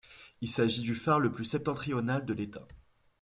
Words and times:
Il 0.41 0.49
s'agit 0.49 0.81
du 0.81 0.95
phare 0.95 1.19
le 1.19 1.31
plus 1.31 1.45
septentrional 1.45 2.25
de 2.25 2.33
l'état. 2.33 2.65